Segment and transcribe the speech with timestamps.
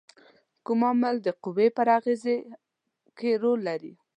[0.65, 2.37] کوم عامل د قوې پر اغیزې
[3.17, 3.93] کې رول لري؟